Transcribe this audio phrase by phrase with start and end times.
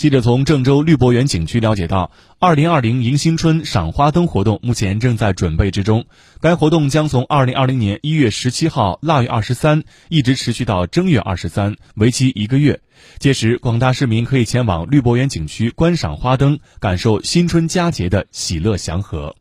[0.00, 6.06] 记者从郑州绿博园景区了解到二零二零迎新春赏花灯活动目前正在准备之中。
[6.40, 12.80] 该活动将从二零二零年一月十七号腊月二十三一直持续到正月二十三为期一个月。
[13.18, 19.36] 届时广大市民可以前往绿博园景区观赏花灯感受新春佳节的喜乐祥和。